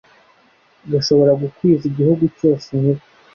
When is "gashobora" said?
0.91-1.31